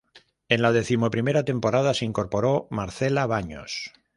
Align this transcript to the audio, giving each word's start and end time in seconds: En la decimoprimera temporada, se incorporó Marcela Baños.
En 0.49 0.63
la 0.63 0.71
decimoprimera 0.71 1.45
temporada, 1.45 1.93
se 1.93 2.05
incorporó 2.05 2.67
Marcela 2.71 3.27
Baños. 3.27 3.93